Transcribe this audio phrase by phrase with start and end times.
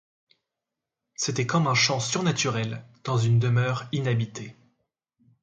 [1.13, 4.55] C'était comme un chant surnaturel dans une demeure inhabitée.